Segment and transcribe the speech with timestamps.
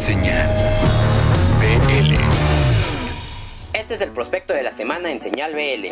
[0.00, 0.48] Señal
[1.60, 2.14] BL.
[3.74, 5.88] Este es el prospecto de la semana en Señal BL.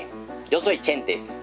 [0.50, 1.38] Yo soy Chentes.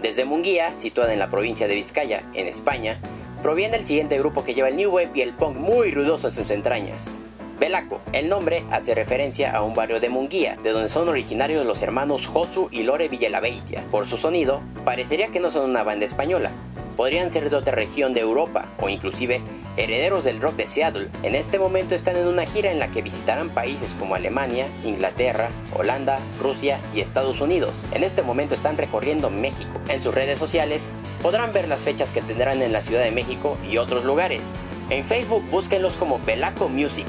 [0.00, 3.00] Desde Munguía, situada en la provincia de Vizcaya, en España,
[3.42, 6.34] proviene el siguiente grupo que lleva el new wave y el punk muy rudoso en
[6.34, 7.16] sus entrañas.
[7.58, 8.00] Belaco.
[8.12, 12.28] El nombre hace referencia a un barrio de Munguía, de donde son originarios los hermanos
[12.28, 13.82] Josu y Lore Villalabeitia.
[13.90, 16.52] Por su sonido, parecería que no son una banda española,
[16.96, 19.40] podrían ser de otra región de Europa o inclusive
[19.76, 21.08] herederos del rock de Seattle.
[21.22, 25.50] En este momento están en una gira en la que visitarán países como Alemania, Inglaterra,
[25.74, 27.72] Holanda, Rusia y Estados Unidos.
[27.92, 29.80] En este momento están recorriendo México.
[29.88, 30.90] En sus redes sociales
[31.22, 34.54] podrán ver las fechas que tendrán en la Ciudad de México y otros lugares.
[34.90, 37.06] En Facebook búsquenlos como Belaco Music.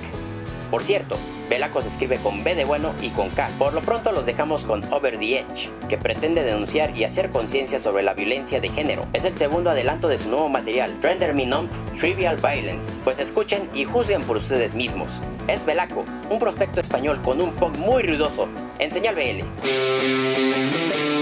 [0.72, 1.18] Por cierto,
[1.50, 3.50] Belaco se escribe con B de bueno y con K.
[3.58, 7.80] Por lo pronto los dejamos con Over the Edge, que pretende denunciar y hacer conciencia
[7.80, 9.06] sobre la violencia de género.
[9.14, 11.70] Es el segundo adelanto de su nuevo material, Render Me Numb
[12.00, 13.00] Trivial Violence.
[13.04, 15.12] Pues escuchen y juzguen por ustedes mismos.
[15.48, 18.48] Es Belaco, un prospecto español con un punk muy ruidoso.
[18.80, 21.15] En señal BL.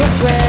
[0.00, 0.39] different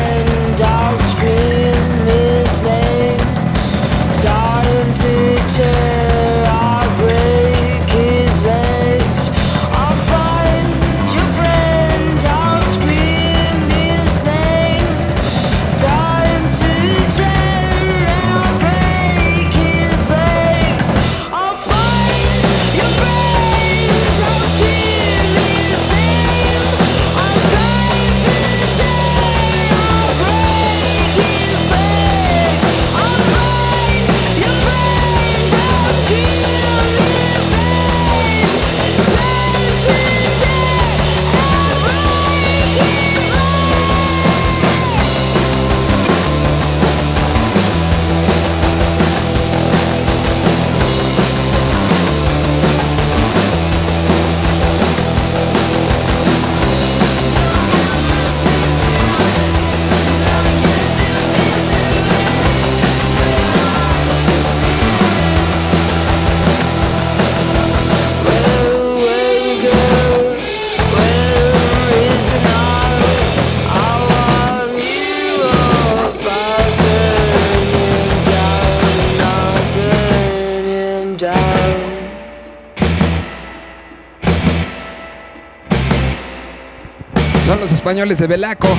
[87.91, 88.70] españoles de Belaco.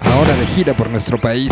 [0.00, 1.50] Ahora de gira por nuestro país.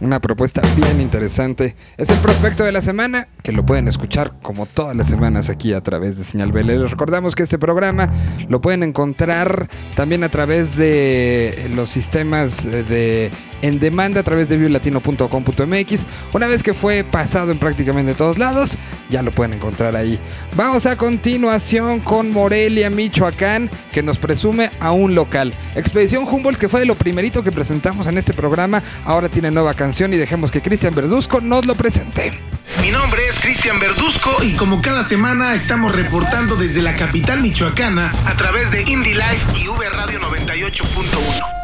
[0.00, 1.76] Una propuesta bien interesante.
[1.98, 5.74] Es el prospecto de la semana, que lo pueden escuchar como todas las semanas aquí
[5.74, 6.68] a través de Señal BL.
[6.68, 8.10] Les recordamos que este programa
[8.48, 13.30] lo pueden encontrar también a través de los sistemas de
[13.62, 16.00] en demanda a través de biolatino.com.mx.
[16.32, 18.76] Una vez que fue pasado en prácticamente todos lados,
[19.10, 20.18] ya lo pueden encontrar ahí.
[20.56, 25.52] Vamos a continuación con Morelia, Michoacán, que nos presume a un local.
[25.74, 30.12] Expedición Humboldt, que fue lo primerito que presentamos en este programa, ahora tiene nueva canción
[30.12, 32.32] y dejemos que Cristian Verduzco nos lo presente.
[32.80, 38.12] Mi nombre es Cristian Verduzco y como cada semana estamos reportando desde la capital michoacana
[38.26, 41.57] a través de Indie Life y V Radio 98.1.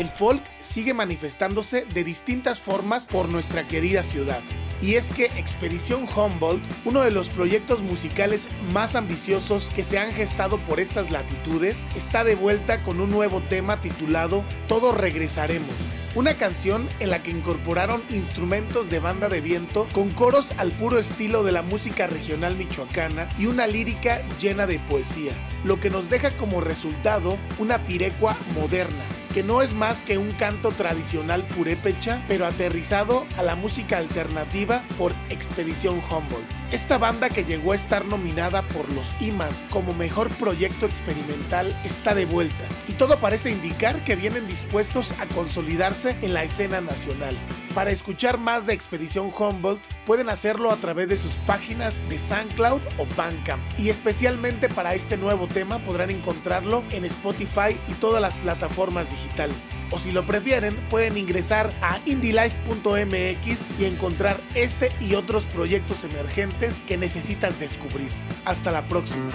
[0.00, 4.40] El folk sigue manifestándose de distintas formas por nuestra querida ciudad.
[4.80, 10.10] Y es que Expedición Humboldt, uno de los proyectos musicales más ambiciosos que se han
[10.12, 15.74] gestado por estas latitudes, está de vuelta con un nuevo tema titulado Todos regresaremos.
[16.14, 20.98] Una canción en la que incorporaron instrumentos de banda de viento con coros al puro
[20.98, 26.08] estilo de la música regional michoacana y una lírica llena de poesía, lo que nos
[26.08, 32.22] deja como resultado una pirecua moderna que no es más que un canto tradicional purépecha,
[32.28, 36.59] pero aterrizado a la música alternativa por Expedición Humboldt.
[36.72, 42.14] Esta banda que llegó a estar nominada por los IMAs como mejor proyecto experimental está
[42.14, 47.36] de vuelta y todo parece indicar que vienen dispuestos a consolidarse en la escena nacional.
[47.74, 52.82] Para escuchar más de Expedición Humboldt pueden hacerlo a través de sus páginas de SoundCloud
[52.98, 58.38] o Bandcamp y especialmente para este nuevo tema podrán encontrarlo en Spotify y todas las
[58.38, 59.56] plataformas digitales.
[59.90, 66.59] O si lo prefieren pueden ingresar a indylife.mx y encontrar este y otros proyectos emergentes
[66.86, 68.10] que necesitas descubrir.
[68.44, 69.32] Hasta la próxima.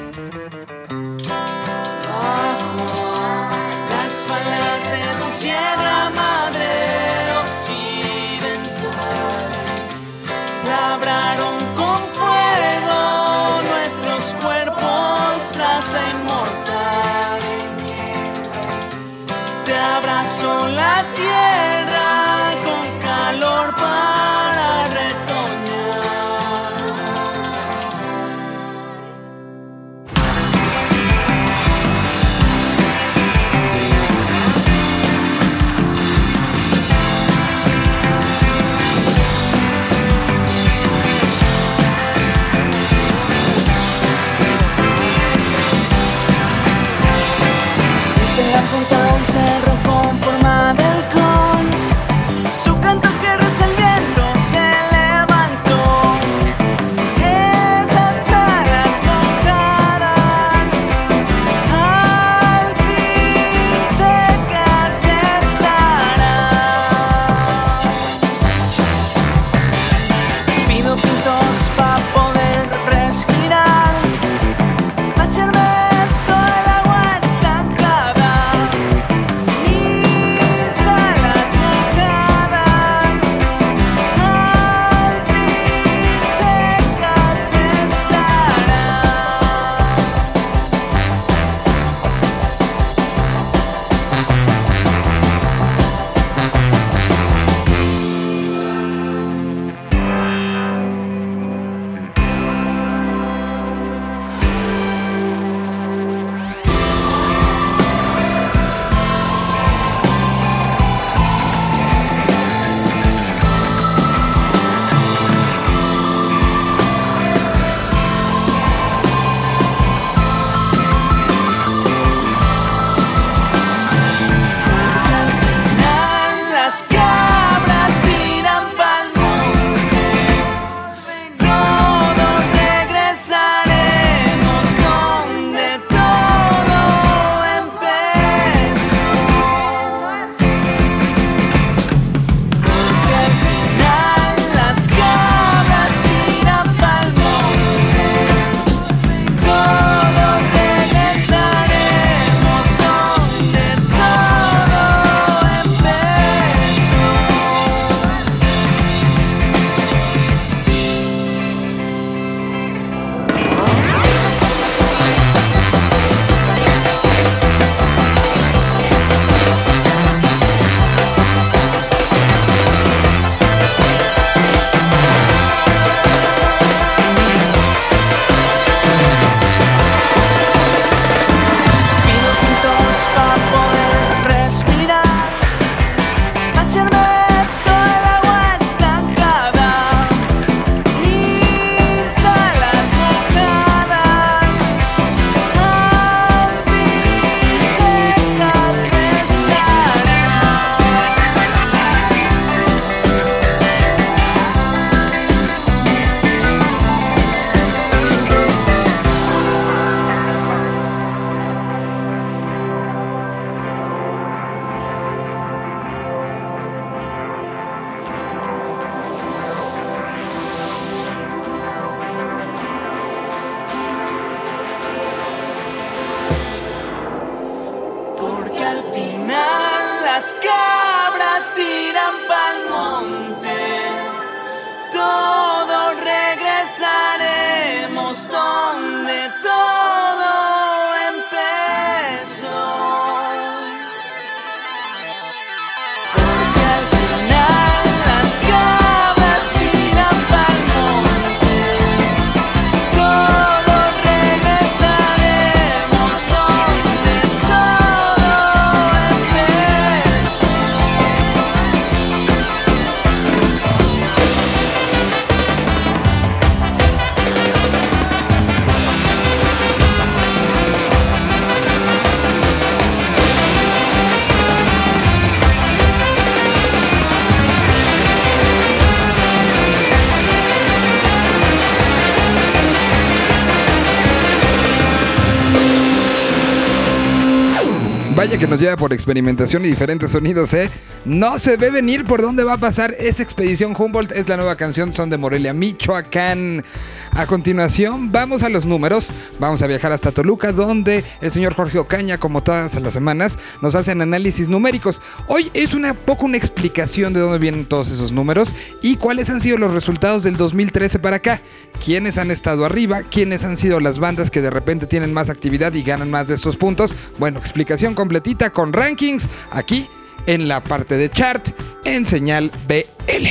[288.26, 290.68] Vaya que nos lleva por experimentación y diferentes sonidos, ¿eh?
[291.06, 294.14] No se ve venir por dónde va a pasar esa expedición Humboldt.
[294.14, 296.64] Es la nueva canción, son de Morelia, Michoacán.
[297.12, 299.10] A continuación, vamos a los números.
[299.40, 303.76] Vamos a viajar hasta Toluca, donde el señor Jorge Ocaña, como todas las semanas, nos
[303.76, 305.04] hacen análisis numéricos.
[305.28, 308.50] Hoy es una poco una explicación de dónde vienen todos esos números
[308.82, 311.42] y cuáles han sido los resultados del 2013 para acá.
[311.84, 315.74] Quiénes han estado arriba, quiénes han sido las bandas que de repente tienen más actividad
[315.74, 316.96] y ganan más de estos puntos.
[317.20, 319.90] Bueno, explicación completita con rankings aquí
[320.26, 321.50] en la parte de chart
[321.84, 323.28] en señal BL.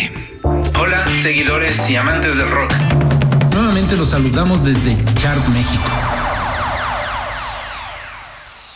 [0.79, 2.71] Hola, seguidores y amantes del rock.
[3.55, 5.85] Nuevamente los saludamos desde Chart México.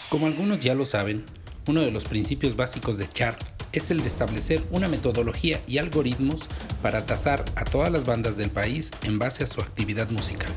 [0.08, 1.26] Como algunos ya lo saben,
[1.66, 3.38] uno de los principios básicos de Chart
[3.72, 6.48] es el de establecer una metodología y algoritmos
[6.80, 10.48] para tasar a todas las bandas del país en base a su actividad musical.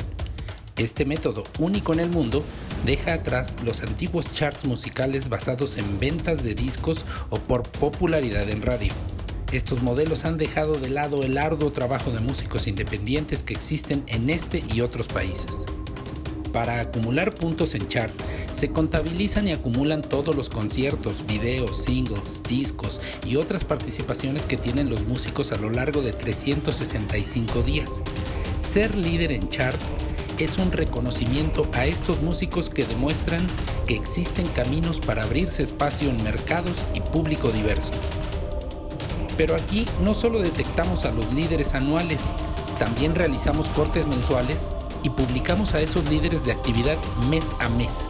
[0.77, 2.43] Este método, único en el mundo,
[2.85, 8.61] deja atrás los antiguos charts musicales basados en ventas de discos o por popularidad en
[8.61, 8.91] radio.
[9.51, 14.29] Estos modelos han dejado de lado el arduo trabajo de músicos independientes que existen en
[14.29, 15.65] este y otros países.
[16.53, 18.13] Para acumular puntos en chart,
[18.53, 24.89] se contabilizan y acumulan todos los conciertos, videos, singles, discos y otras participaciones que tienen
[24.89, 28.01] los músicos a lo largo de 365 días.
[28.61, 29.79] Ser líder en chart
[30.37, 33.45] es un reconocimiento a estos músicos que demuestran
[33.87, 37.91] que existen caminos para abrirse espacio en mercados y público diverso.
[39.37, 42.21] Pero aquí no solo detectamos a los líderes anuales,
[42.79, 44.71] también realizamos cortes mensuales
[45.03, 46.97] y publicamos a esos líderes de actividad
[47.29, 48.07] mes a mes.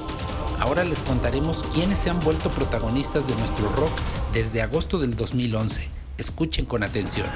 [0.60, 3.92] Ahora les contaremos quiénes se han vuelto protagonistas de nuestro rock
[4.34, 5.88] desde agosto del 2011.
[6.18, 7.28] Escuchen con atención.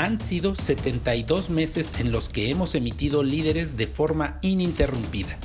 [0.00, 5.36] Han sido 72 meses en los que hemos emitido líderes de forma ininterrumpida.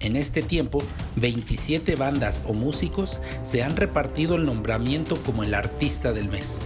[0.00, 0.82] En este tiempo,
[1.14, 6.62] 27 bandas o músicos se han repartido el nombramiento como el artista del mes.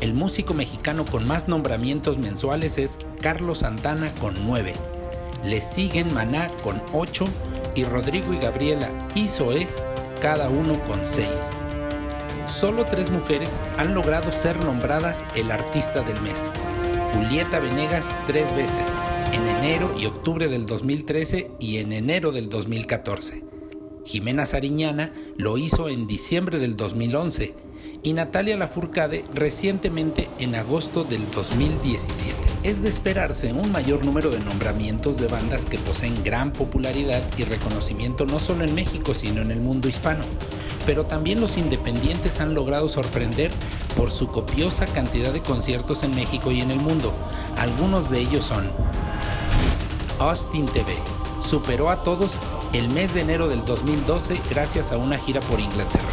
[0.00, 4.72] El músico mexicano con más nombramientos mensuales es Carlos Santana con 9.
[5.44, 7.24] Le siguen Maná con 8
[7.76, 9.68] y Rodrigo y Gabriela y Zoé
[10.20, 11.28] cada uno con 6.
[12.46, 16.50] Solo tres mujeres han logrado ser nombradas el artista del mes.
[17.14, 18.86] Julieta Venegas tres veces,
[19.32, 23.42] en enero y octubre del 2013 y en enero del 2014.
[24.04, 27.54] Jimena Sariñana lo hizo en diciembre del 2011
[28.02, 32.36] y Natalia Lafourcade recientemente en agosto del 2017.
[32.62, 37.44] Es de esperarse un mayor número de nombramientos de bandas que poseen gran popularidad y
[37.44, 40.24] reconocimiento no solo en México sino en el mundo hispano,
[40.86, 43.50] pero también los independientes han logrado sorprender
[43.96, 47.12] por su copiosa cantidad de conciertos en México y en el mundo.
[47.56, 48.70] Algunos de ellos son
[50.18, 50.94] Austin TV.
[51.40, 52.38] Superó a todos
[52.72, 56.04] el mes de enero del 2012 gracias a una gira por Inglaterra.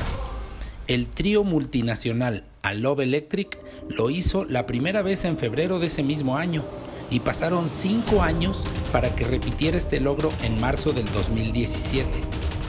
[0.88, 3.58] El trío multinacional A Love Electric
[3.90, 6.64] lo hizo la primera vez en febrero de ese mismo año
[7.10, 12.08] y pasaron cinco años para que repitiera este logro en marzo del 2017.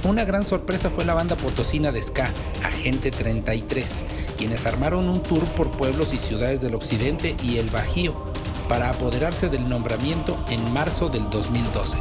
[0.05, 2.33] Una gran sorpresa fue la banda potosina de ska,
[2.65, 4.05] Agente 33,
[4.37, 8.33] quienes armaron un tour por pueblos y ciudades del occidente y el Bajío
[8.69, 11.99] para apoderarse del nombramiento en marzo del 2012.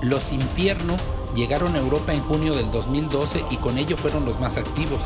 [0.00, 0.96] Los Infierno
[1.36, 5.02] llegaron a Europa en junio del 2012 y con ello fueron los más activos.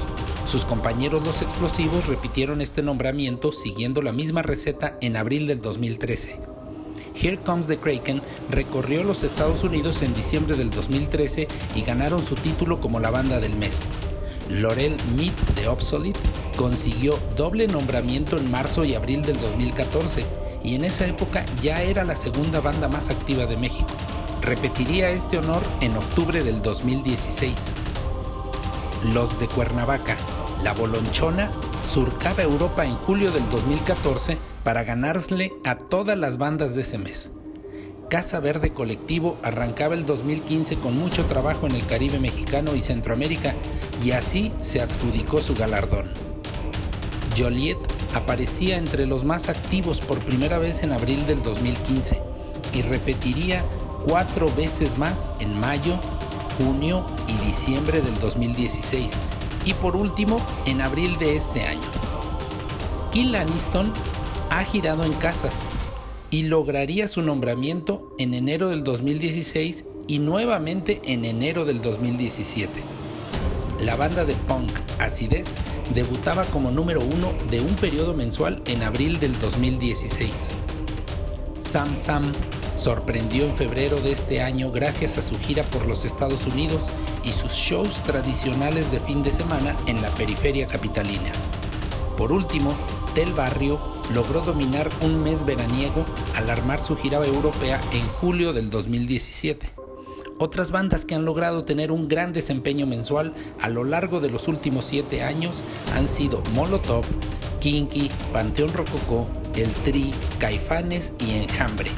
[0.47, 6.58] Sus compañeros Los Explosivos repitieron este nombramiento siguiendo la misma receta en abril del 2013.
[7.21, 12.37] Here Comes the Kraken recorrió los Estados Unidos en diciembre del 2013 y ganaron su
[12.37, 13.85] título como la banda del mes.
[14.49, 16.21] Laurel Meets the Obsolete
[16.57, 20.25] consiguió doble nombramiento en marzo y abril del 2014
[20.63, 23.89] y en esa época ya era la segunda banda más activa de México.
[24.41, 27.73] Repetiría este honor en octubre del 2016.
[29.13, 30.17] Los de Cuernavaca,
[30.63, 31.51] La Bolonchona,
[31.89, 37.31] surcaba Europa en julio del 2014 para ganarle a todas las bandas de ese mes.
[38.11, 43.55] Casa Verde Colectivo arrancaba el 2015 con mucho trabajo en el Caribe mexicano y Centroamérica
[44.05, 46.11] y así se adjudicó su galardón.
[47.37, 47.79] Joliet
[48.15, 52.21] aparecía entre los más activos por primera vez en abril del 2015
[52.75, 53.63] y repetiría
[54.07, 55.99] cuatro veces más en mayo,
[56.59, 59.13] junio y diciembre del 2016
[59.69, 61.83] y por último en abril de este año.
[63.13, 63.93] Kill Aniston
[64.49, 65.69] ha girado en casas
[66.31, 72.71] y lograría su nombramiento en enero del 2016 y nuevamente en enero del 2017.
[73.83, 75.55] La banda de punk Acidez
[75.93, 80.49] debutaba como número uno de un periodo mensual en abril del 2016.
[81.61, 82.33] Sam Sam
[82.75, 86.85] sorprendió en febrero de este año gracias a su gira por los Estados Unidos
[87.29, 91.31] y sus shows tradicionales de fin de semana en la periferia capitalina.
[92.17, 92.75] Por último,
[93.15, 93.79] Tel Barrio
[94.15, 96.05] logró dominar un mes veraniego
[96.35, 99.69] al armar su gira europea en julio del 2017.
[100.39, 104.49] Otras bandas que han logrado tener un gran desempeño mensual a lo largo de los
[104.49, 105.63] últimos siete años
[105.95, 107.05] han sido Molotov,
[107.61, 111.91] Kinky, Panteón Rococó, El Tri, Caifanes y Enjambre.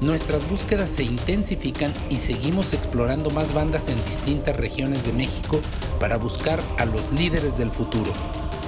[0.00, 5.60] Nuestras búsquedas se intensifican y seguimos explorando más bandas en distintas regiones de México
[6.00, 8.12] para buscar a los líderes del futuro.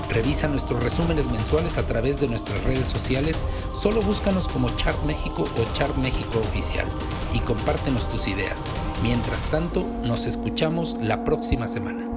[0.09, 3.37] Revisa nuestros resúmenes mensuales a través de nuestras redes sociales,
[3.75, 6.87] solo búscanos como Chart México o Chart México Oficial
[7.35, 8.65] y compártenos tus ideas.
[9.03, 12.16] Mientras tanto, nos escuchamos la próxima semana.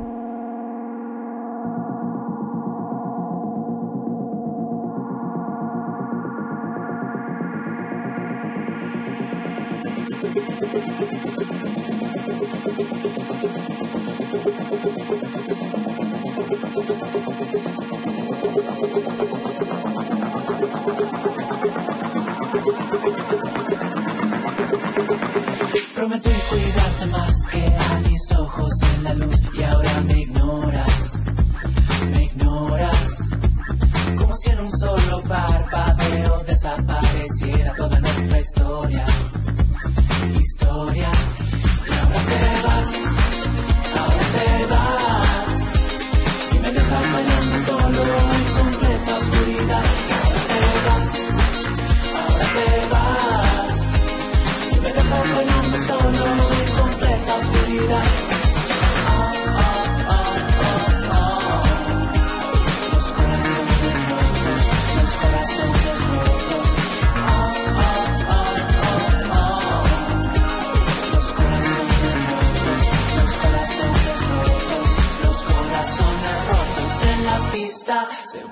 [35.09, 39.05] Solo parpadeo desapareciera toda nuestra historia.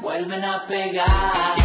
[0.08, 1.56] Vuelven a pegar.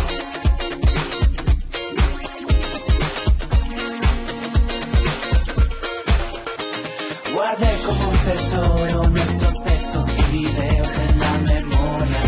[7.34, 12.22] Guardé como un tesoro nuestros textos y videos en la memoria.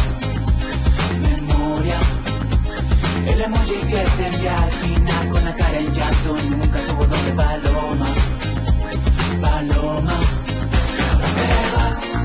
[1.29, 1.99] Memoria.
[3.27, 7.33] El emoji que te envié al final con la cara en llanto nunca tuvo doble
[7.43, 8.09] paloma.
[9.43, 10.17] Paloma.
[11.11, 12.25] Ahora te vas.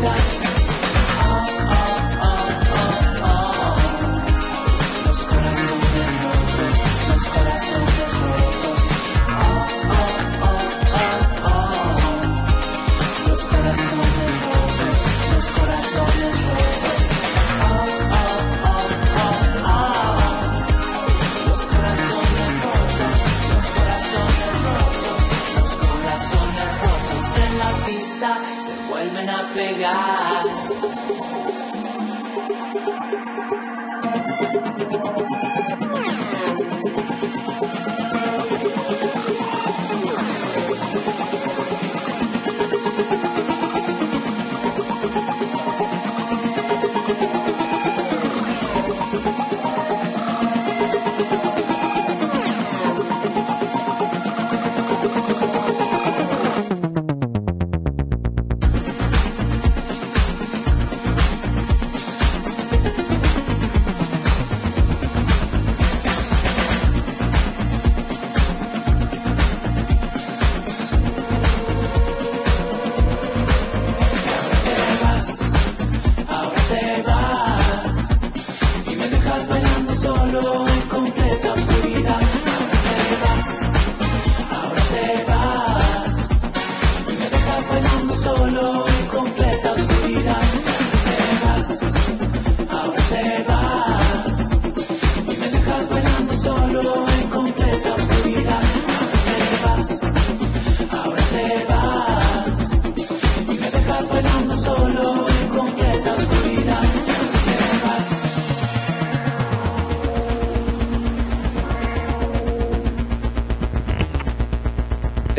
[0.00, 0.37] Completa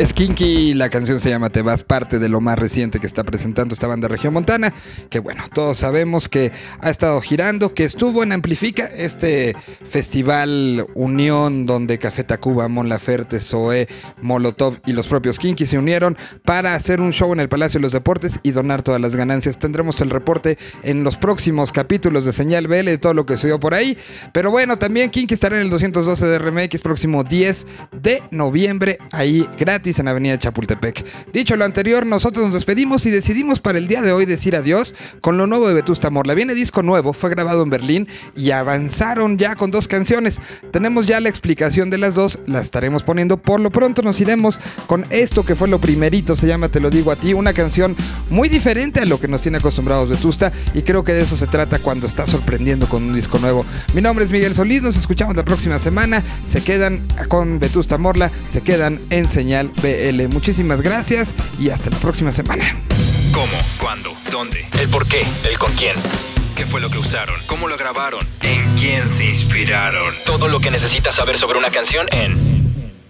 [0.02, 3.74] Skinky, la canción se llama Te vas, parte de lo más reciente que está presentando
[3.74, 4.72] esta banda Montana,
[5.10, 11.66] que bueno, todos sabemos que ha estado girando, que estuvo en Amplifica, este festival unión
[11.66, 13.88] donde Café Tacuba, Mon Laferte, Zoe,
[14.22, 17.82] Molotov y los propios Kinky se unieron para hacer un show en el Palacio de
[17.82, 19.58] los Deportes y donar todas las ganancias.
[19.58, 23.60] Tendremos el reporte en los próximos capítulos de Señal BL de todo lo que subió
[23.60, 23.98] por ahí.
[24.32, 29.46] Pero bueno, también Kinky estará en el 212 de RMX próximo 10 de noviembre, ahí
[29.58, 31.04] gratis en Avenida Chapultepec.
[31.32, 34.94] Dicho lo anterior, nosotros nos despedimos y decidimos para el día de hoy decir adiós
[35.20, 36.34] con lo nuevo de Vetusta Morla.
[36.34, 40.40] Viene disco nuevo, fue grabado en Berlín y avanzaron ya con dos canciones.
[40.70, 43.36] Tenemos ya la explicación de las dos, la estaremos poniendo.
[43.36, 46.90] Por lo pronto nos iremos con esto que fue lo primerito, se llama Te lo
[46.90, 47.96] digo a ti, una canción
[48.28, 51.46] muy diferente a lo que nos tiene acostumbrados Vetusta y creo que de eso se
[51.46, 53.64] trata cuando está sorprendiendo con un disco nuevo.
[53.94, 56.22] Mi nombre es Miguel Solís, nos escuchamos la próxima semana.
[56.46, 60.28] Se quedan con Vetusta Morla, se quedan en señal BL.
[60.28, 62.76] Muchísimas gracias y hasta la próxima semana.
[63.32, 63.52] ¿Cómo?
[63.80, 64.12] ¿Cuándo?
[64.30, 64.66] ¿Dónde?
[64.78, 65.24] ¿El por qué?
[65.48, 65.96] ¿El con quién?
[66.56, 67.36] ¿Qué fue lo que usaron?
[67.46, 68.26] ¿Cómo lo grabaron?
[68.42, 70.12] ¿En quién se inspiraron?
[70.26, 72.60] Todo lo que necesitas saber sobre una canción en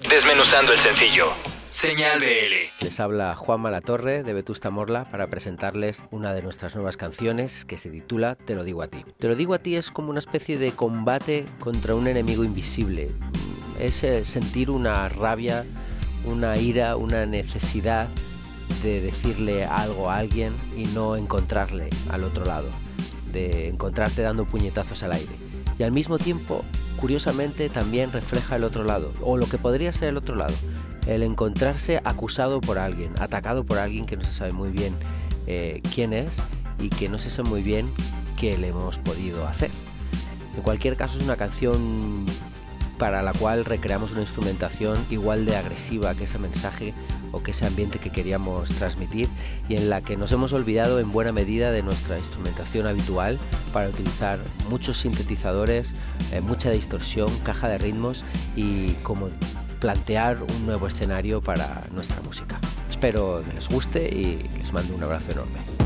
[0.09, 1.27] Desmenuzando el sencillo.
[1.71, 2.85] Señal BL.
[2.85, 7.77] Les habla Juan Malatorre de Vetusta Morla para presentarles una de nuestras nuevas canciones que
[7.77, 9.05] se titula Te lo digo a ti.
[9.19, 13.13] Te lo digo a ti es como una especie de combate contra un enemigo invisible.
[13.79, 15.65] Es eh, sentir una rabia,
[16.25, 18.09] una ira, una necesidad
[18.83, 22.69] de decirle algo a alguien y no encontrarle al otro lado,
[23.33, 25.33] de encontrarte dando puñetazos al aire.
[25.79, 26.65] Y al mismo tiempo,
[26.99, 30.55] curiosamente, también refleja el otro lado, o lo que podría ser el otro lado,
[31.07, 34.95] el encontrarse acusado por alguien, atacado por alguien que no se sabe muy bien
[35.47, 36.43] eh, quién es
[36.79, 37.91] y que no se sabe muy bien
[38.39, 39.71] qué le hemos podido hacer.
[40.57, 42.27] En cualquier caso es una canción
[43.01, 46.93] para la cual recreamos una instrumentación igual de agresiva que ese mensaje
[47.33, 49.27] o que ese ambiente que queríamos transmitir
[49.71, 53.39] y en la que nos hemos olvidado en buena medida de nuestra instrumentación habitual
[53.73, 55.95] para utilizar muchos sintetizadores,
[56.31, 58.23] eh, mucha distorsión, caja de ritmos
[58.55, 59.29] y como
[59.81, 62.61] plantear un nuevo escenario para nuestra música.
[62.91, 65.80] Espero que les guste y les mando un abrazo enorme.